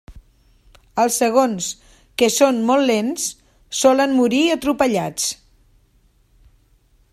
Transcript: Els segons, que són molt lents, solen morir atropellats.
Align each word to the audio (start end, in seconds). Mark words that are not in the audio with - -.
Els 1.01 1.17
segons, 1.23 1.67
que 2.21 2.29
són 2.37 2.57
molt 2.71 2.89
lents, 2.93 3.27
solen 3.81 4.17
morir 4.21 4.41
atropellats. 4.57 5.31